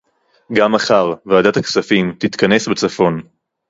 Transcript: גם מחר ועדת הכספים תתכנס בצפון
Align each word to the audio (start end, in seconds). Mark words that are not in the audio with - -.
גם 0.53 0.71
מחר 0.71 1.13
ועדת 1.25 1.57
הכספים 1.57 2.15
תתכנס 2.19 2.67
בצפון 2.67 3.21